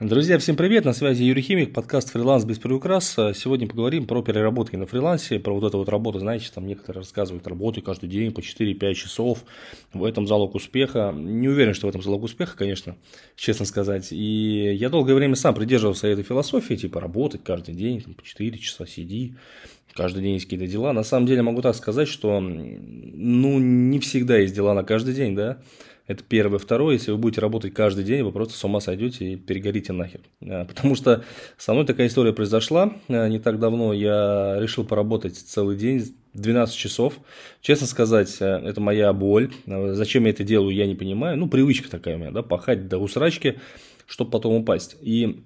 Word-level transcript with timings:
Друзья, 0.00 0.40
всем 0.40 0.56
привет, 0.56 0.84
на 0.84 0.92
связи 0.92 1.22
Юрий 1.22 1.40
Химик, 1.40 1.72
подкаст 1.72 2.10
«Фриланс 2.10 2.44
без 2.44 2.58
приукрас». 2.58 3.14
Сегодня 3.14 3.68
поговорим 3.68 4.08
про 4.08 4.22
переработки 4.22 4.74
на 4.74 4.86
фрилансе, 4.86 5.38
про 5.38 5.54
вот 5.54 5.62
эту 5.62 5.78
вот 5.78 5.88
работу, 5.88 6.18
знаете, 6.18 6.50
там 6.52 6.66
некоторые 6.66 7.02
рассказывают, 7.02 7.46
работаю 7.46 7.84
каждый 7.84 8.08
день 8.08 8.32
по 8.32 8.40
4-5 8.40 8.94
часов, 8.94 9.44
в 9.92 10.02
этом 10.02 10.26
залог 10.26 10.56
успеха. 10.56 11.14
Не 11.16 11.48
уверен, 11.48 11.74
что 11.74 11.86
в 11.86 11.90
этом 11.90 12.02
залог 12.02 12.24
успеха, 12.24 12.56
конечно, 12.56 12.96
честно 13.36 13.66
сказать. 13.66 14.08
И 14.10 14.74
я 14.74 14.88
долгое 14.88 15.14
время 15.14 15.36
сам 15.36 15.54
придерживался 15.54 16.08
этой 16.08 16.24
философии, 16.24 16.74
типа 16.74 17.00
работать 17.00 17.44
каждый 17.44 17.76
день, 17.76 18.00
там, 18.00 18.14
по 18.14 18.24
4 18.24 18.58
часа 18.58 18.86
сиди, 18.86 19.36
каждый 19.94 20.24
день 20.24 20.34
есть 20.34 20.46
какие-то 20.46 20.66
дела. 20.66 20.92
На 20.92 21.04
самом 21.04 21.26
деле 21.26 21.42
могу 21.42 21.62
так 21.62 21.76
сказать, 21.76 22.08
что 22.08 22.40
ну 22.40 23.60
не 23.60 24.00
всегда 24.00 24.38
есть 24.38 24.56
дела 24.56 24.74
на 24.74 24.82
каждый 24.82 25.14
день, 25.14 25.36
да, 25.36 25.62
это 26.06 26.22
первое. 26.22 26.58
Второе, 26.58 26.94
если 26.94 27.12
вы 27.12 27.16
будете 27.16 27.40
работать 27.40 27.72
каждый 27.72 28.04
день, 28.04 28.22
вы 28.22 28.32
просто 28.32 28.54
с 28.54 28.64
ума 28.64 28.80
сойдете 28.80 29.32
и 29.32 29.36
перегорите 29.36 29.92
нахер. 29.92 30.20
А, 30.42 30.64
потому 30.66 30.94
что 30.94 31.24
со 31.56 31.72
мной 31.72 31.86
такая 31.86 32.08
история 32.08 32.32
произошла 32.32 32.92
а, 33.08 33.28
не 33.28 33.38
так 33.38 33.58
давно. 33.58 33.92
Я 33.94 34.56
решил 34.60 34.84
поработать 34.84 35.36
целый 35.36 35.76
день, 35.76 36.14
12 36.34 36.76
часов. 36.76 37.14
Честно 37.62 37.86
сказать, 37.86 38.36
а, 38.40 38.60
это 38.60 38.82
моя 38.82 39.12
боль. 39.14 39.50
Зачем 39.66 40.24
я 40.24 40.30
это 40.30 40.44
делаю, 40.44 40.74
я 40.74 40.86
не 40.86 40.94
понимаю. 40.94 41.38
Ну, 41.38 41.48
привычка 41.48 41.90
такая 41.90 42.16
у 42.16 42.18
меня, 42.18 42.32
да, 42.32 42.42
пахать 42.42 42.86
до 42.86 42.98
усрачки, 42.98 43.58
чтобы 44.06 44.30
потом 44.30 44.54
упасть. 44.54 44.96
И 45.00 45.42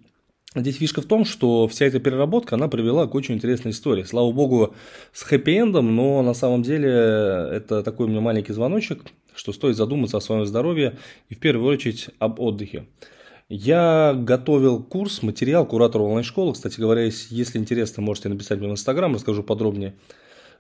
Здесь 0.55 0.77
фишка 0.77 1.02
в 1.02 1.05
том, 1.05 1.27
что 1.27 1.69
вся 1.69 1.85
эта 1.85 2.01
переработка, 2.01 2.55
она 2.55 2.69
привела 2.69 3.07
к 3.07 3.15
очень 3.15 3.35
интересной 3.35 3.73
истории. 3.73 4.02
Слава 4.05 4.33
богу, 4.33 4.75
с 5.13 5.23
хэппи-эндом, 5.23 5.83
но 5.83 6.23
на 6.23 6.33
самом 6.33 6.63
деле 6.63 6.88
это 6.88 7.83
такой 7.83 8.07
у 8.07 8.09
меня 8.09 8.23
маленький 8.23 8.55
звоночек, 8.55 9.05
что 9.38 9.52
стоит 9.52 9.77
задуматься 9.77 10.16
о 10.16 10.20
своем 10.20 10.45
здоровье 10.45 10.98
и 11.28 11.34
в 11.34 11.38
первую 11.38 11.73
очередь 11.73 12.09
об 12.19 12.41
отдыхе. 12.41 12.87
Я 13.48 14.15
готовил 14.15 14.83
курс, 14.83 15.23
материал 15.23 15.65
куратора 15.65 16.02
онлайн-школы. 16.02 16.52
Кстати 16.52 16.79
говоря, 16.80 17.05
если 17.05 17.59
интересно, 17.59 18.02
можете 18.02 18.29
написать 18.29 18.59
мне 18.59 18.68
в 18.68 18.73
Инстаграм, 18.73 19.15
расскажу 19.15 19.43
подробнее. 19.43 19.95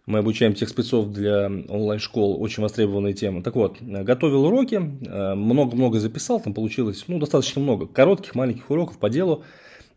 Мы 0.06 0.20
обучаем 0.20 0.54
тех 0.54 0.70
спецов 0.70 1.08
для 1.08 1.50
онлайн-школ, 1.68 2.40
очень 2.40 2.62
востребованная 2.62 3.12
тема. 3.12 3.42
Так 3.42 3.56
вот, 3.56 3.76
готовил 3.82 4.44
уроки, 4.44 4.76
много-много 4.76 5.98
записал, 5.98 6.40
там 6.40 6.54
получилось 6.54 7.04
ну, 7.08 7.18
достаточно 7.18 7.60
много 7.60 7.86
коротких, 7.86 8.34
маленьких 8.34 8.70
уроков 8.70 8.96
по 8.98 9.10
делу. 9.10 9.42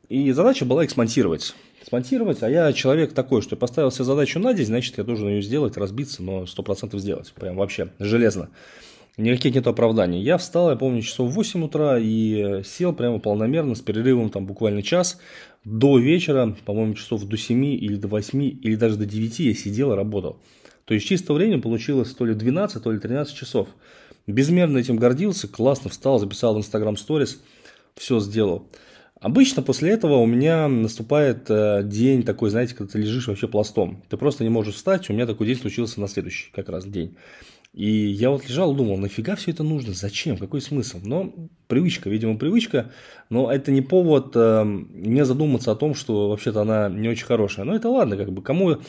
И 0.09 0.31
задача 0.31 0.65
была 0.65 0.83
их 0.83 0.91
смонтировать. 0.91 1.55
Смонтировать, 1.91 2.41
а 2.41 2.49
я 2.49 2.71
человек 2.71 3.11
такой, 3.11 3.41
что 3.41 3.57
поставил 3.57 3.91
себе 3.91 4.05
задачу 4.05 4.39
на 4.39 4.53
день, 4.53 4.67
значит, 4.67 4.97
я 4.97 5.03
должен 5.03 5.27
ее 5.27 5.41
сделать, 5.41 5.75
разбиться, 5.75 6.23
но 6.23 6.43
100% 6.43 6.97
сделать. 6.97 7.33
Прям 7.33 7.57
вообще 7.57 7.89
железно. 7.99 8.47
Никаких 9.17 9.55
нет 9.55 9.67
оправданий. 9.67 10.21
Я 10.21 10.37
встал, 10.37 10.69
я 10.69 10.77
помню, 10.77 11.01
часов 11.01 11.29
в 11.29 11.33
8 11.33 11.65
утра 11.65 11.99
и 11.99 12.63
сел 12.63 12.93
прямо 12.93 13.19
полномерно, 13.19 13.75
с 13.75 13.81
перерывом 13.81 14.29
там 14.29 14.45
буквально 14.45 14.83
час. 14.83 15.19
До 15.65 15.99
вечера, 15.99 16.55
по-моему, 16.63 16.93
часов 16.93 17.25
до 17.25 17.35
7 17.35 17.65
или 17.65 17.97
до 17.97 18.07
8 18.07 18.41
или 18.41 18.75
даже 18.75 18.95
до 18.95 19.05
9 19.05 19.39
я 19.39 19.53
сидел 19.53 19.91
и 19.91 19.97
работал. 19.97 20.39
То 20.85 20.93
есть 20.93 21.05
чисто 21.05 21.33
время 21.33 21.59
получилось 21.59 22.13
то 22.13 22.23
ли 22.23 22.33
12, 22.33 22.81
то 22.81 22.89
ли 22.89 22.99
13 22.99 23.35
часов. 23.35 23.67
Безмерно 24.27 24.77
этим 24.77 24.95
гордился, 24.95 25.49
классно 25.49 25.89
встал, 25.89 26.19
записал 26.19 26.55
в 26.55 26.59
Instagram 26.59 26.93
Stories, 26.93 27.39
все 27.97 28.21
сделал. 28.21 28.69
Обычно 29.21 29.61
после 29.61 29.91
этого 29.91 30.15
у 30.15 30.25
меня 30.25 30.67
наступает 30.67 31.45
э, 31.47 31.83
день 31.83 32.23
такой, 32.23 32.49
знаете, 32.49 32.73
когда 32.73 32.91
ты 32.91 32.99
лежишь 32.99 33.27
вообще 33.27 33.47
пластом. 33.47 34.03
Ты 34.09 34.17
просто 34.17 34.43
не 34.43 34.49
можешь 34.49 34.73
встать. 34.73 35.09
У 35.09 35.13
меня 35.13 35.27
такой 35.27 35.45
день 35.45 35.57
случился 35.57 36.01
на 36.01 36.07
следующий 36.07 36.51
как 36.51 36.69
раз 36.69 36.85
день. 36.85 37.15
И 37.73 37.87
я 37.87 38.31
вот 38.31 38.49
лежал, 38.49 38.73
думал, 38.73 38.97
нафига 38.97 39.35
все 39.35 39.51
это 39.51 39.63
нужно, 39.63 39.93
зачем, 39.93 40.37
какой 40.37 40.59
смысл? 40.59 40.99
Но 41.03 41.33
привычка, 41.67 42.09
видимо, 42.09 42.37
привычка, 42.37 42.91
но 43.29 43.49
это 43.49 43.71
не 43.71 43.81
повод 43.81 44.31
э, 44.35 44.63
не 44.65 45.23
задуматься 45.23 45.71
о 45.71 45.75
том, 45.75 45.93
что 45.93 46.29
вообще-то 46.29 46.61
она 46.61 46.89
не 46.89 47.07
очень 47.07 47.27
хорошая. 47.27 47.63
Но 47.63 47.75
это 47.75 47.89
ладно, 47.89 48.17
как 48.17 48.33
бы, 48.33 48.41
кому, 48.41 48.79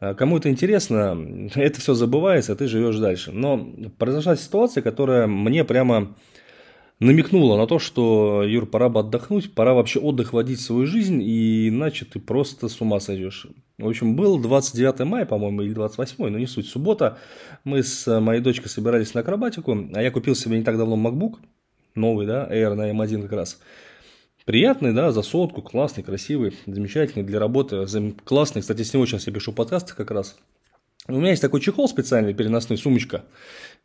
э, 0.00 0.14
кому 0.14 0.38
это 0.38 0.48
интересно, 0.48 1.50
это 1.56 1.80
все 1.80 1.94
забывается, 1.94 2.52
а 2.52 2.56
ты 2.56 2.68
живешь 2.68 2.96
дальше. 2.96 3.32
Но 3.32 3.58
произошла 3.98 4.36
ситуация, 4.36 4.82
которая 4.82 5.26
мне 5.26 5.64
прямо 5.64 6.14
намекнула 7.00 7.56
на 7.56 7.66
то, 7.66 7.78
что, 7.78 8.44
Юр, 8.44 8.66
пора 8.66 8.88
бы 8.88 9.00
отдохнуть, 9.00 9.52
пора 9.54 9.74
вообще 9.74 9.98
отдых 9.98 10.32
водить 10.32 10.60
в 10.60 10.62
свою 10.62 10.86
жизнь, 10.86 11.20
и 11.22 11.68
иначе 11.68 12.04
ты 12.04 12.20
просто 12.20 12.68
с 12.68 12.80
ума 12.80 13.00
сойдешь. 13.00 13.46
В 13.78 13.88
общем, 13.88 14.14
был 14.14 14.38
29 14.38 15.00
мая, 15.00 15.24
по-моему, 15.24 15.62
или 15.62 15.72
28, 15.72 16.28
но 16.28 16.38
не 16.38 16.46
суть, 16.46 16.68
суббота. 16.68 17.18
Мы 17.64 17.82
с 17.82 18.20
моей 18.20 18.40
дочкой 18.40 18.68
собирались 18.68 19.14
на 19.14 19.22
акробатику, 19.22 19.76
а 19.94 20.02
я 20.02 20.10
купил 20.10 20.34
себе 20.34 20.58
не 20.58 20.64
так 20.64 20.76
давно 20.76 20.96
MacBook, 20.96 21.38
новый, 21.94 22.26
да, 22.26 22.46
Air 22.50 22.74
на 22.74 22.90
M1 22.92 23.22
как 23.22 23.32
раз. 23.32 23.58
Приятный, 24.44 24.92
да, 24.92 25.12
за 25.12 25.22
сотку, 25.22 25.62
классный, 25.62 26.02
красивый, 26.02 26.54
замечательный 26.66 27.24
для 27.24 27.38
работы, 27.38 27.86
классный. 28.24 28.62
Кстати, 28.62 28.82
с 28.82 28.92
него 28.92 29.06
сейчас 29.06 29.26
я 29.26 29.32
пишу 29.32 29.52
подкасты 29.52 29.94
как 29.94 30.10
раз. 30.10 30.36
У 31.10 31.18
меня 31.18 31.30
есть 31.30 31.42
такой 31.42 31.60
чехол 31.60 31.88
специальный, 31.88 32.34
переносной, 32.34 32.78
сумочка. 32.78 33.24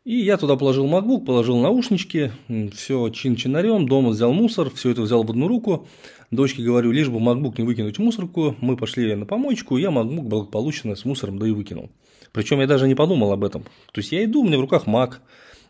И 0.04 0.16
я 0.16 0.36
туда 0.36 0.54
положил 0.54 0.86
MacBook, 0.86 1.24
положил 1.24 1.58
наушнички, 1.58 2.30
все 2.72 3.08
чин-чинарем, 3.08 3.88
дома 3.88 4.10
взял 4.10 4.32
мусор, 4.32 4.70
все 4.70 4.90
это 4.90 5.02
взял 5.02 5.24
в 5.24 5.30
одну 5.30 5.48
руку. 5.48 5.88
Дочке 6.30 6.62
говорю, 6.62 6.92
лишь 6.92 7.08
бы 7.08 7.18
MacBook 7.18 7.54
не 7.58 7.64
выкинуть 7.64 7.98
в 7.98 8.02
мусорку, 8.02 8.54
мы 8.60 8.76
пошли 8.76 9.12
на 9.16 9.26
помоечку, 9.26 9.76
я 9.76 9.88
MacBook 9.88 10.22
благополучно 10.22 10.94
с 10.94 11.04
мусором 11.04 11.38
да 11.40 11.48
и 11.48 11.50
выкинул. 11.50 11.90
Причем 12.30 12.60
я 12.60 12.68
даже 12.68 12.86
не 12.86 12.94
подумал 12.94 13.32
об 13.32 13.42
этом. 13.42 13.64
То 13.92 14.00
есть 14.00 14.12
я 14.12 14.24
иду, 14.24 14.42
у 14.42 14.46
меня 14.46 14.58
в 14.58 14.60
руках 14.60 14.86
Mac. 14.86 15.14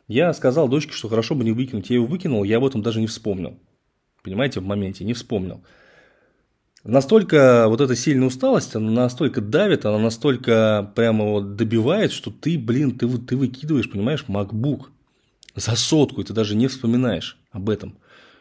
Я 0.09 0.34
сказал 0.34 0.69
дочке, 0.69 0.93
что 0.93 1.09
хорошо 1.09 1.34
бы 1.34 1.44
не 1.44 1.53
выкинуть, 1.53 1.88
я 1.88 1.97
его 1.97 2.06
выкинул, 2.06 2.44
я 2.44 2.59
об 2.59 2.67
этом 2.67 2.83
даже 2.83 3.00
не 3.00 3.06
вспомнил. 3.06 3.59
Понимаете, 4.23 4.61
в 4.61 4.67
моменте 4.67 5.05
не 5.05 5.15
вспомнил 5.15 5.62
настолько 6.87 7.67
вот 7.69 7.81
эта 7.81 7.95
сильная 7.97 8.29
усталость, 8.29 8.75
она 8.77 8.91
настолько 8.91 9.41
давит, 9.41 9.85
она 9.85 9.99
настолько 9.99 10.91
прямо 10.95 11.25
вот 11.25 11.57
добивает, 11.57 12.13
что 12.13 12.31
ты, 12.31 12.59
блин, 12.59 12.99
ты, 12.99 13.09
ты 13.19 13.37
выкидываешь, 13.37 13.91
понимаешь, 13.91 14.25
MacBook 14.29 14.87
за 15.55 15.77
сотку, 15.77 16.21
и 16.21 16.25
ты 16.25 16.33
даже 16.33 16.55
не 16.55 16.69
вспоминаешь 16.69 17.39
об 17.51 17.71
этом. 17.71 17.97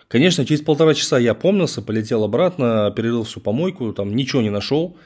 Конечно, 0.08 0.46
через 0.46 0.62
полтора 0.62 0.94
часа 0.94 1.18
я 1.18 1.34
помнился, 1.34 1.82
полетел 1.82 2.24
обратно, 2.24 2.94
перерыл 2.96 3.24
всю 3.24 3.40
помойку, 3.40 3.92
там 3.94 4.16
ничего 4.16 4.42
не 4.42 4.52
нашел. 4.52 4.98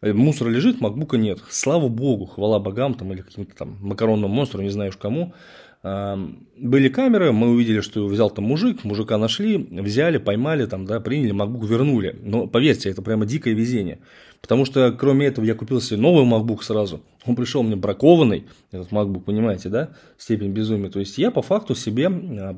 Мусор 0.00 0.48
лежит, 0.48 0.80
макбука 0.80 1.16
нет. 1.16 1.40
Слава 1.48 1.88
богу, 1.88 2.26
хвала 2.26 2.58
богам 2.60 2.94
там, 2.94 3.12
или 3.12 3.22
каким-то 3.22 3.56
там 3.56 3.78
макаронным 3.80 4.30
монстру, 4.30 4.62
не 4.62 4.68
знаю 4.68 4.90
уж 4.90 4.96
кому. 4.96 5.34
Были 5.84 6.88
камеры, 6.88 7.32
мы 7.32 7.50
увидели, 7.50 7.80
что 7.80 8.06
взял 8.06 8.30
там 8.30 8.46
мужик, 8.46 8.84
мужика 8.84 9.18
нашли, 9.18 9.58
взяли, 9.58 10.16
поймали, 10.16 10.64
там, 10.64 10.86
да, 10.86 10.98
приняли, 10.98 11.34
MacBook 11.34 11.66
вернули. 11.66 12.18
Но 12.22 12.46
поверьте, 12.46 12.88
это 12.88 13.02
прямо 13.02 13.26
дикое 13.26 13.52
везение. 13.52 13.98
Потому 14.40 14.64
что, 14.64 14.92
кроме 14.92 15.26
этого, 15.26 15.44
я 15.44 15.54
купил 15.54 15.82
себе 15.82 16.00
новый 16.00 16.24
MacBook 16.24 16.62
сразу. 16.62 17.02
Он 17.26 17.36
пришел 17.36 17.62
мне 17.62 17.76
бракованный, 17.76 18.46
этот 18.72 18.92
MacBook, 18.92 19.24
понимаете, 19.24 19.68
да, 19.68 19.90
степень 20.16 20.52
безумия. 20.52 20.88
То 20.88 21.00
есть, 21.00 21.18
я 21.18 21.30
по 21.30 21.42
факту 21.42 21.74
себе 21.74 22.08
а, 22.08 22.56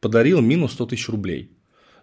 подарил 0.00 0.40
минус 0.40 0.74
100 0.74 0.86
тысяч 0.86 1.08
рублей. 1.08 1.50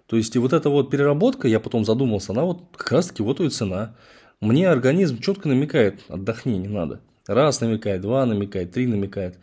То 0.08 0.18
есть, 0.18 0.36
и 0.36 0.40
вот 0.40 0.52
эта 0.52 0.70
вот 0.70 0.90
переработка, 0.90 1.48
я 1.48 1.62
потом 1.62 1.86
задумался, 1.86 2.34
она 2.34 2.44
вот 2.44 2.64
как 2.76 2.92
раз-таки 2.92 3.24
вот 3.24 3.40
и 3.40 3.50
цена. 3.50 3.96
Мне 4.42 4.68
организм 4.68 5.20
четко 5.20 5.48
намекает, 5.48 6.02
отдохни, 6.10 6.58
не 6.58 6.68
надо. 6.68 7.00
Раз 7.28 7.62
намекает, 7.62 8.02
два 8.02 8.26
намекает, 8.26 8.74
три 8.74 8.88
намекает. 8.88 9.38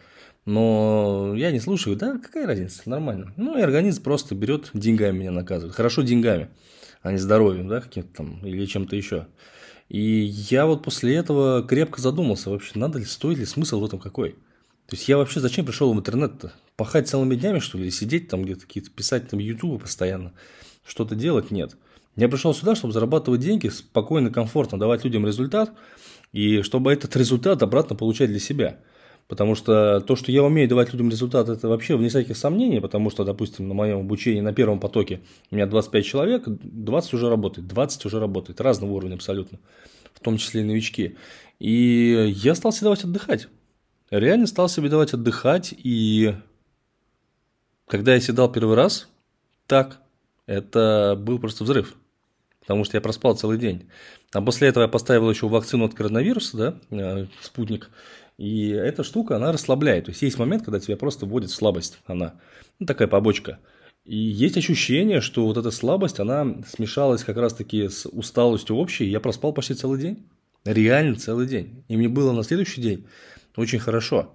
Но 0.44 1.34
я 1.36 1.52
не 1.52 1.60
слушаю, 1.60 1.96
да, 1.96 2.18
какая 2.18 2.46
разница, 2.46 2.82
нормально. 2.86 3.32
Ну, 3.36 3.56
и 3.56 3.62
организм 3.62 4.02
просто 4.02 4.34
берет, 4.34 4.70
деньгами 4.74 5.18
меня 5.18 5.30
наказывает. 5.30 5.74
Хорошо 5.74 6.02
деньгами, 6.02 6.48
а 7.02 7.12
не 7.12 7.18
здоровьем, 7.18 7.68
да, 7.68 7.80
каким-то 7.80 8.12
там, 8.16 8.44
или 8.44 8.66
чем-то 8.66 8.96
еще. 8.96 9.28
И 9.88 10.00
я 10.00 10.66
вот 10.66 10.82
после 10.82 11.14
этого 11.14 11.62
крепко 11.62 12.00
задумался, 12.00 12.50
вообще, 12.50 12.72
надо 12.74 12.98
ли, 12.98 13.04
стоит 13.04 13.38
ли 13.38 13.44
смысл 13.44 13.80
в 13.80 13.84
этом 13.84 14.00
какой. 14.00 14.32
То 14.86 14.96
есть 14.96 15.08
я 15.08 15.16
вообще 15.16 15.38
зачем 15.38 15.64
пришел 15.64 15.92
в 15.92 15.96
интернет-то? 15.96 16.52
Пахать 16.76 17.08
целыми 17.08 17.36
днями, 17.36 17.60
что 17.60 17.78
ли, 17.78 17.90
сидеть 17.90 18.28
там 18.28 18.42
где-то, 18.42 18.62
какие-то 18.62 18.90
писать 18.90 19.28
там 19.28 19.38
ютубы 19.38 19.78
постоянно, 19.78 20.32
что-то 20.84 21.14
делать? 21.14 21.52
Нет. 21.52 21.76
Я 22.16 22.28
пришел 22.28 22.52
сюда, 22.52 22.74
чтобы 22.74 22.92
зарабатывать 22.92 23.40
деньги, 23.40 23.68
спокойно, 23.68 24.30
комфортно 24.30 24.78
давать 24.78 25.04
людям 25.04 25.24
результат, 25.24 25.72
и 26.32 26.62
чтобы 26.62 26.92
этот 26.92 27.14
результат 27.14 27.62
обратно 27.62 27.94
получать 27.94 28.30
для 28.30 28.40
себя– 28.40 28.80
Потому 29.28 29.54
что 29.54 30.00
то, 30.00 30.16
что 30.16 30.30
я 30.30 30.42
умею 30.42 30.68
давать 30.68 30.92
людям 30.92 31.08
результат, 31.08 31.48
это 31.48 31.68
вообще 31.68 31.96
вне 31.96 32.08
всяких 32.08 32.36
сомнений, 32.36 32.80
потому 32.80 33.08
что, 33.10 33.24
допустим, 33.24 33.68
на 33.68 33.74
моем 33.74 34.00
обучении 34.00 34.40
на 34.40 34.52
первом 34.52 34.78
потоке 34.78 35.20
у 35.50 35.54
меня 35.54 35.66
25 35.66 36.04
человек, 36.04 36.44
20 36.46 37.14
уже 37.14 37.30
работает, 37.30 37.66
20 37.66 38.04
уже 38.04 38.20
работает, 38.20 38.60
разного 38.60 38.92
уровня 38.92 39.14
абсолютно, 39.14 39.58
в 40.12 40.20
том 40.20 40.36
числе 40.36 40.60
и 40.60 40.64
новички. 40.64 41.16
И 41.58 42.34
я 42.36 42.54
стал 42.54 42.72
себе 42.72 42.84
давать 42.84 43.04
отдыхать. 43.04 43.48
Реально 44.10 44.46
стал 44.46 44.68
себе 44.68 44.90
давать 44.90 45.14
отдыхать, 45.14 45.72
и 45.76 46.34
когда 47.86 48.14
я 48.14 48.20
седал 48.20 48.52
первый 48.52 48.76
раз, 48.76 49.08
так, 49.66 50.00
это 50.46 51.16
был 51.18 51.38
просто 51.38 51.64
взрыв. 51.64 51.96
Потому 52.62 52.84
что 52.84 52.96
я 52.96 53.00
проспал 53.00 53.36
целый 53.36 53.58
день. 53.58 53.88
А 54.32 54.40
после 54.40 54.68
этого 54.68 54.84
я 54.84 54.88
поставил 54.88 55.28
еще 55.28 55.48
вакцину 55.48 55.84
от 55.84 55.94
коронавируса, 55.94 56.56
да, 56.56 56.74
э, 56.90 57.26
спутник. 57.42 57.90
И 58.38 58.70
эта 58.70 59.04
штука, 59.04 59.36
она 59.36 59.52
расслабляет. 59.52 60.06
То 60.06 60.10
есть 60.10 60.22
есть 60.22 60.38
момент, 60.38 60.64
когда 60.64 60.80
тебя 60.80 60.96
просто 60.96 61.26
вводит 61.26 61.50
в 61.50 61.54
слабость. 61.54 61.98
Она 62.06 62.34
ну, 62.78 62.86
такая 62.86 63.08
побочка. 63.08 63.58
И 64.04 64.16
есть 64.16 64.56
ощущение, 64.56 65.20
что 65.20 65.44
вот 65.44 65.56
эта 65.56 65.70
слабость, 65.70 66.18
она 66.18 66.56
смешалась 66.66 67.24
как 67.24 67.36
раз-таки 67.36 67.88
с 67.88 68.06
усталостью 68.06 68.76
общей. 68.76 69.06
Я 69.06 69.20
проспал 69.20 69.52
почти 69.52 69.74
целый 69.74 70.00
день. 70.00 70.26
Реально 70.64 71.16
целый 71.16 71.46
день. 71.46 71.84
И 71.88 71.96
мне 71.96 72.08
было 72.08 72.32
на 72.32 72.42
следующий 72.42 72.80
день 72.80 73.06
очень 73.56 73.78
хорошо. 73.78 74.32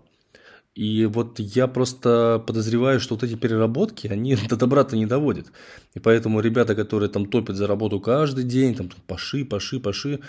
И 0.77 1.07
вот 1.07 1.39
я 1.39 1.65
просто 1.65 2.43
подозреваю, 2.45 2.99
что 2.99 3.15
вот 3.15 3.23
эти 3.23 3.33
переработки, 3.33 4.05
они 4.05 4.35
до 4.49 4.57
добра-то 4.57 4.95
не 4.95 5.07
доводят. 5.07 5.47
И 5.95 5.99
поэтому 5.99 6.39
ребята, 6.39 6.75
которые 6.75 7.09
там 7.09 7.25
топят 7.25 7.55
за 7.55 7.65
работу 7.65 7.99
каждый 7.99 8.43
день, 8.43 8.75
там 8.75 8.91
паши, 9.07 9.43
паши, 9.43 9.79
паши, 9.79 10.19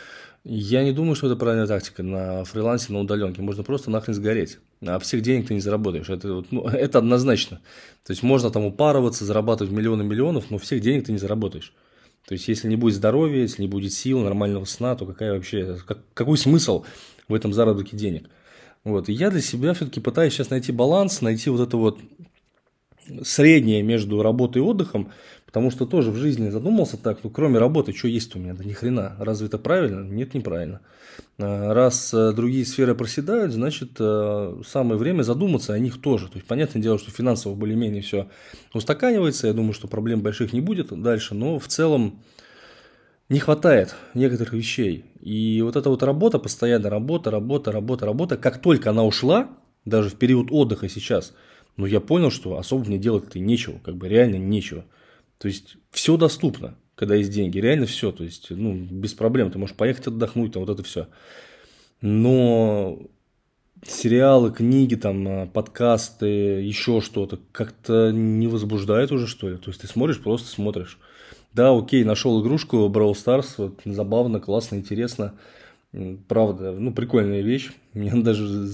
я 0.44 0.84
не 0.84 0.92
думаю, 0.92 1.16
что 1.16 1.26
это 1.26 1.36
правильная 1.36 1.66
тактика 1.66 2.02
на 2.02 2.44
фрилансе, 2.44 2.94
на 2.94 3.00
удаленке. 3.00 3.42
Можно 3.42 3.62
просто 3.62 3.90
нахрен 3.90 4.14
сгореть. 4.14 4.58
А 4.80 4.98
всех 4.98 5.20
денег 5.20 5.48
ты 5.48 5.52
не 5.52 5.60
заработаешь. 5.60 6.08
Это, 6.08 6.42
ну, 6.50 6.66
это 6.66 6.96
однозначно. 6.96 7.60
То 8.06 8.12
есть 8.12 8.22
можно 8.22 8.50
там 8.50 8.64
упарываться, 8.64 9.26
зарабатывать 9.26 9.70
миллионы 9.70 10.02
миллионов, 10.02 10.50
но 10.50 10.56
всех 10.56 10.80
денег 10.80 11.04
ты 11.04 11.12
не 11.12 11.18
заработаешь. 11.18 11.74
То 12.26 12.32
есть 12.32 12.48
если 12.48 12.68
не 12.68 12.76
будет 12.76 12.94
здоровья, 12.94 13.42
если 13.42 13.60
не 13.60 13.68
будет 13.68 13.92
сил, 13.92 14.20
нормального 14.20 14.64
сна, 14.64 14.96
то 14.96 15.04
какая 15.04 15.34
вообще, 15.34 15.76
как, 15.86 15.98
какой 16.14 16.38
смысл 16.38 16.86
в 17.28 17.34
этом 17.34 17.52
заработке 17.52 17.98
денег? 17.98 18.30
Вот. 18.84 19.08
И 19.08 19.12
я 19.12 19.30
для 19.30 19.40
себя 19.40 19.74
все-таки 19.74 20.00
пытаюсь 20.00 20.32
сейчас 20.32 20.50
найти 20.50 20.72
баланс, 20.72 21.20
найти 21.20 21.50
вот 21.50 21.60
это 21.60 21.76
вот 21.76 21.98
среднее 23.22 23.82
между 23.82 24.22
работой 24.22 24.58
и 24.58 24.64
отдыхом, 24.64 25.12
потому 25.46 25.70
что 25.70 25.86
тоже 25.86 26.10
в 26.10 26.16
жизни 26.16 26.50
задумался 26.50 26.96
так, 26.96 27.24
ну 27.24 27.30
кроме 27.30 27.58
работы, 27.58 27.92
что 27.92 28.08
есть 28.08 28.34
у 28.36 28.38
меня? 28.38 28.54
Да 28.54 28.64
ни 28.64 28.72
хрена. 28.72 29.16
Разве 29.18 29.46
это 29.46 29.58
правильно? 29.58 30.04
Нет, 30.04 30.34
неправильно. 30.34 30.80
А, 31.38 31.72
раз 31.72 32.12
э, 32.12 32.32
другие 32.32 32.66
сферы 32.66 32.94
проседают, 32.94 33.52
значит, 33.52 33.92
э, 33.98 34.60
самое 34.66 34.98
время 34.98 35.22
задуматься 35.22 35.72
о 35.72 35.78
них 35.78 36.00
тоже. 36.00 36.28
То 36.28 36.36
есть, 36.36 36.46
понятное 36.46 36.82
дело, 36.82 36.98
что 36.98 37.10
финансово 37.10 37.54
более-менее 37.54 38.02
все 38.02 38.28
устаканивается, 38.74 39.46
я 39.46 39.52
думаю, 39.52 39.72
что 39.72 39.88
проблем 39.88 40.20
больших 40.20 40.52
не 40.52 40.60
будет 40.60 40.88
дальше, 41.00 41.34
но 41.34 41.58
в 41.58 41.66
целом 41.68 42.22
не 43.28 43.40
хватает 43.40 43.94
некоторых 44.14 44.54
вещей. 44.54 45.04
И 45.20 45.60
вот 45.62 45.76
эта 45.76 45.90
вот 45.90 46.02
работа, 46.02 46.38
постоянно 46.38 46.88
работа, 46.88 47.30
работа, 47.30 47.72
работа, 47.72 48.06
работа, 48.06 48.36
как 48.36 48.60
только 48.60 48.90
она 48.90 49.04
ушла, 49.04 49.50
даже 49.84 50.08
в 50.10 50.14
период 50.14 50.48
отдыха 50.50 50.88
сейчас, 50.88 51.34
ну, 51.76 51.86
я 51.86 52.00
понял, 52.00 52.30
что 52.30 52.58
особо 52.58 52.84
мне 52.84 52.98
делать-то 52.98 53.38
нечего, 53.38 53.78
как 53.78 53.96
бы 53.96 54.08
реально 54.08 54.36
нечего. 54.36 54.84
То 55.38 55.48
есть, 55.48 55.76
все 55.90 56.16
доступно, 56.16 56.76
когда 56.94 57.14
есть 57.14 57.30
деньги, 57.30 57.58
реально 57.58 57.86
все, 57.86 58.10
то 58.10 58.24
есть, 58.24 58.50
ну, 58.50 58.74
без 58.74 59.14
проблем, 59.14 59.50
ты 59.50 59.58
можешь 59.58 59.76
поехать 59.76 60.08
отдохнуть, 60.08 60.52
там, 60.52 60.64
вот 60.64 60.72
это 60.72 60.82
все. 60.82 61.08
Но 62.00 62.98
сериалы, 63.86 64.52
книги, 64.52 64.96
там, 64.96 65.48
подкасты, 65.50 66.26
еще 66.26 67.00
что-то, 67.00 67.38
как-то 67.52 68.10
не 68.10 68.48
возбуждает 68.48 69.12
уже, 69.12 69.26
что 69.26 69.48
ли. 69.48 69.56
То 69.56 69.70
есть, 69.70 69.82
ты 69.82 69.86
смотришь, 69.86 70.20
просто 70.20 70.48
смотришь. 70.48 70.98
Да, 71.58 71.76
окей, 71.76 72.04
нашел 72.04 72.40
игрушку 72.40 72.86
Brawl 72.86 73.14
Stars, 73.14 73.54
вот, 73.56 73.80
забавно, 73.84 74.38
классно, 74.38 74.76
интересно. 74.76 75.34
Правда, 76.28 76.70
ну, 76.70 76.92
прикольная 76.92 77.40
вещь. 77.40 77.72
Меня 77.94 78.14
даже, 78.14 78.68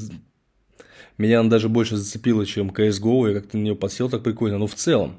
меня 1.17 1.41
она 1.41 1.49
даже 1.49 1.71
больше 1.71 1.97
зацепила, 1.97 2.45
чем 2.45 2.69
CSGO. 2.69 3.31
Я 3.31 3.41
как-то 3.41 3.57
на 3.57 3.63
нее 3.63 3.75
подсел 3.75 4.11
так 4.11 4.23
прикольно. 4.23 4.59
Но 4.59 4.67
в 4.67 4.75
целом, 4.75 5.17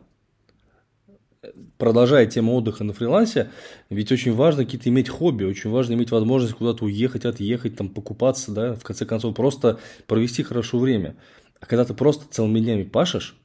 продолжая 1.79 2.27
тему 2.27 2.53
отдыха 2.53 2.83
на 2.83 2.93
фрилансе, 2.93 3.49
ведь 3.89 4.11
очень 4.11 4.35
важно 4.35 4.63
какие-то 4.63 4.89
иметь 4.89 5.09
хобби, 5.09 5.45
очень 5.45 5.71
важно 5.71 5.93
иметь 5.93 6.11
возможность 6.11 6.53
куда-то 6.53 6.85
уехать, 6.85 7.25
отъехать, 7.25 7.75
там, 7.75 7.89
покупаться, 7.89 8.51
да, 8.51 8.75
в 8.75 8.83
конце 8.83 9.07
концов, 9.07 9.35
просто 9.35 9.79
провести 10.05 10.43
хорошо 10.43 10.77
время. 10.77 11.15
А 11.59 11.65
когда 11.65 11.83
ты 11.83 11.95
просто 11.95 12.27
целыми 12.29 12.59
днями 12.59 12.83
пашешь, 12.83 13.35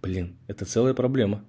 блин, 0.00 0.36
это 0.46 0.64
целая 0.66 0.94
проблема. 0.94 1.44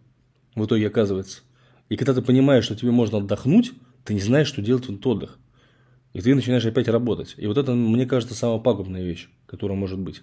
В 0.56 0.66
итоге 0.66 0.88
оказывается. 0.88 1.42
И 1.92 1.98
когда 1.98 2.14
ты 2.14 2.22
понимаешь, 2.22 2.64
что 2.64 2.74
тебе 2.74 2.92
можно 2.92 3.18
отдохнуть, 3.18 3.74
ты 4.06 4.14
не 4.14 4.22
знаешь, 4.22 4.48
что 4.48 4.62
делать 4.62 4.86
в 4.86 4.90
этот 4.92 5.06
отдых. 5.06 5.38
И 6.14 6.22
ты 6.22 6.34
начинаешь 6.34 6.66
опять 6.66 6.88
работать. 6.88 7.34
И 7.36 7.46
вот 7.48 7.58
это, 7.58 7.74
мне 7.74 8.06
кажется, 8.06 8.34
самая 8.34 8.60
пагубная 8.60 9.04
вещь, 9.04 9.28
которая 9.46 9.78
может 9.78 10.00
быть. 10.00 10.22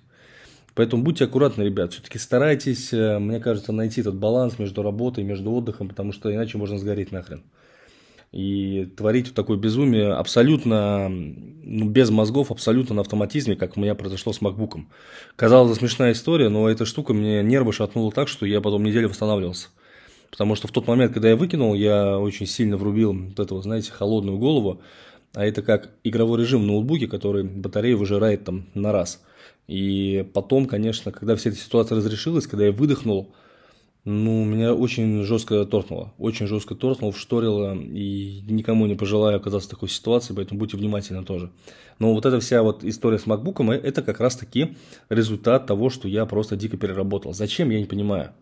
Поэтому 0.74 1.02
будьте 1.02 1.26
аккуратны, 1.26 1.64
ребят. 1.64 1.92
Все-таки 1.92 2.16
старайтесь, 2.18 2.90
э, 2.94 3.18
мне 3.18 3.38
кажется, 3.38 3.72
найти 3.72 4.00
этот 4.00 4.14
баланс 4.14 4.58
между 4.58 4.82
работой, 4.82 5.24
между 5.24 5.52
отдыхом, 5.52 5.90
потому 5.90 6.12
что 6.12 6.34
иначе 6.34 6.56
можно 6.56 6.78
сгореть 6.78 7.12
нахрен. 7.12 7.42
И 8.32 8.86
творить 8.96 9.26
вот 9.26 9.34
такое 9.34 9.58
безумие 9.58 10.14
абсолютно 10.14 11.10
ну, 11.10 11.86
без 11.86 12.08
мозгов, 12.08 12.50
абсолютно 12.50 12.94
на 12.94 13.02
автоматизме, 13.02 13.56
как 13.56 13.76
у 13.76 13.80
меня 13.80 13.94
произошло 13.94 14.32
с 14.32 14.40
макбуком. 14.40 14.88
Казалось, 15.36 15.76
смешная 15.76 16.12
история, 16.12 16.48
но 16.48 16.70
эта 16.70 16.86
штука 16.86 17.12
мне 17.12 17.42
нервы 17.42 17.74
шатнула 17.74 18.10
так, 18.10 18.28
что 18.28 18.46
я 18.46 18.62
потом 18.62 18.84
неделю 18.84 19.10
восстанавливался. 19.10 19.68
Потому 20.30 20.54
что 20.54 20.68
в 20.68 20.72
тот 20.72 20.86
момент, 20.86 21.12
когда 21.12 21.30
я 21.30 21.36
выкинул, 21.36 21.74
я 21.74 22.18
очень 22.18 22.46
сильно 22.46 22.76
врубил 22.76 23.12
вот 23.12 23.38
эту, 23.38 23.60
знаете, 23.62 23.92
холодную 23.92 24.38
голову. 24.38 24.80
А 25.34 25.44
это 25.44 25.62
как 25.62 25.90
игровой 26.04 26.40
режим 26.40 26.62
в 26.62 26.66
ноутбуке, 26.66 27.06
который 27.06 27.44
батарею 27.44 27.98
выжирает 27.98 28.44
там 28.44 28.66
на 28.74 28.92
раз. 28.92 29.22
И 29.66 30.26
потом, 30.34 30.66
конечно, 30.66 31.12
когда 31.12 31.36
вся 31.36 31.50
эта 31.50 31.58
ситуация 31.58 31.96
разрешилась, 31.96 32.46
когда 32.46 32.66
я 32.66 32.72
выдохнул, 32.72 33.34
ну, 34.04 34.44
меня 34.44 34.74
очень 34.74 35.22
жестко 35.24 35.66
торкнуло. 35.66 36.14
Очень 36.18 36.46
жестко 36.46 36.74
торкнуло, 36.74 37.12
вшторило. 37.12 37.74
И 37.74 38.42
никому 38.48 38.86
не 38.86 38.94
пожелаю 38.94 39.36
оказаться 39.36 39.68
в 39.68 39.70
такой 39.72 39.90
ситуации, 39.90 40.32
поэтому 40.34 40.58
будьте 40.58 40.78
внимательны 40.78 41.24
тоже. 41.24 41.50
Но 41.98 42.14
вот 42.14 42.24
эта 42.24 42.40
вся 42.40 42.62
вот 42.62 42.84
история 42.84 43.18
с 43.18 43.26
макбуком, 43.26 43.70
это 43.70 44.02
как 44.02 44.20
раз 44.20 44.36
таки 44.36 44.76
результат 45.10 45.66
того, 45.66 45.90
что 45.90 46.08
я 46.08 46.24
просто 46.24 46.56
дико 46.56 46.78
переработал. 46.78 47.34
Зачем, 47.34 47.68
я 47.68 47.80
не 47.80 47.86
понимаю 47.86 48.32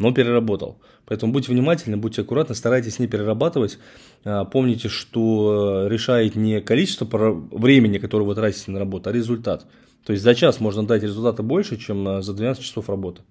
но 0.00 0.12
переработал. 0.12 0.80
Поэтому 1.06 1.32
будьте 1.32 1.52
внимательны, 1.52 1.96
будьте 1.96 2.22
аккуратны, 2.22 2.54
старайтесь 2.54 2.98
не 2.98 3.06
перерабатывать. 3.06 3.78
А, 4.24 4.44
помните, 4.46 4.88
что 4.88 5.86
решает 5.88 6.34
не 6.34 6.60
количество 6.60 7.06
времени, 7.52 7.98
которое 7.98 8.24
вы 8.24 8.34
тратите 8.34 8.70
на 8.72 8.78
работу, 8.78 9.10
а 9.10 9.12
результат. 9.12 9.66
То 10.04 10.12
есть 10.12 10.24
за 10.24 10.34
час 10.34 10.58
можно 10.58 10.86
дать 10.86 11.02
результата 11.02 11.42
больше, 11.42 11.76
чем 11.76 12.08
а, 12.08 12.22
за 12.22 12.32
12 12.32 12.64
часов 12.64 12.88
работы. 12.88 13.22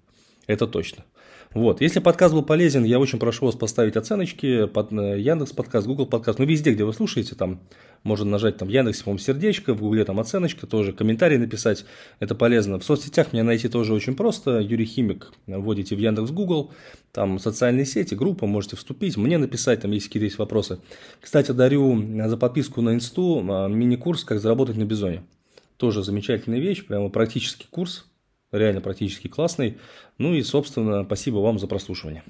Это 0.46 0.66
точно. 0.66 1.04
Вот. 1.52 1.80
Если 1.80 1.98
подкаст 1.98 2.32
был 2.32 2.42
полезен, 2.42 2.84
я 2.84 3.00
очень 3.00 3.18
прошу 3.18 3.46
вас 3.46 3.56
поставить 3.56 3.96
оценочки 3.96 4.66
под 4.66 4.92
э, 4.92 5.18
Яндекс 5.18 5.50
подкаст, 5.50 5.84
Google 5.84 6.06
подкаст, 6.06 6.38
ну 6.38 6.44
везде, 6.44 6.72
где 6.72 6.84
вы 6.84 6.92
слушаете, 6.92 7.34
там 7.34 7.60
можно 8.04 8.30
нажать 8.30 8.56
там 8.56 8.68
Яндекс, 8.68 9.02
по 9.02 9.18
сердечко, 9.18 9.74
в 9.74 9.80
Гугле 9.80 10.04
там 10.04 10.20
оценочка, 10.20 10.68
тоже 10.68 10.92
комментарий 10.92 11.38
написать, 11.38 11.84
это 12.20 12.36
полезно. 12.36 12.78
В 12.78 12.84
соцсетях 12.84 13.32
меня 13.32 13.42
найти 13.42 13.68
тоже 13.68 13.94
очень 13.94 14.14
просто, 14.14 14.60
Юрий 14.60 14.84
Химик, 14.84 15.32
вводите 15.48 15.96
в 15.96 15.98
Яндекс, 15.98 16.30
Google, 16.30 16.70
там 17.10 17.40
социальные 17.40 17.84
сети, 17.84 18.14
группа, 18.14 18.46
можете 18.46 18.76
вступить, 18.76 19.16
мне 19.16 19.36
написать, 19.36 19.80
там 19.80 19.90
есть 19.90 20.06
какие-то 20.06 20.26
есть 20.26 20.38
вопросы. 20.38 20.78
Кстати, 21.20 21.50
дарю 21.50 22.00
за 22.28 22.36
подписку 22.36 22.80
на 22.80 22.94
инсту 22.94 23.44
а, 23.48 23.66
мини-курс 23.66 24.22
«Как 24.22 24.38
заработать 24.38 24.76
на 24.76 24.84
Бизоне». 24.84 25.24
Тоже 25.78 26.04
замечательная 26.04 26.60
вещь, 26.60 26.86
прямо 26.86 27.08
практический 27.08 27.66
курс, 27.70 28.06
реально 28.52 28.80
практически 28.80 29.28
классный. 29.28 29.78
Ну 30.18 30.34
и, 30.34 30.42
собственно, 30.42 31.04
спасибо 31.04 31.38
вам 31.38 31.58
за 31.58 31.66
прослушивание. 31.66 32.22